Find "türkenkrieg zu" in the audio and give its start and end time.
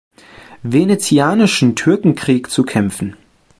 1.75-2.63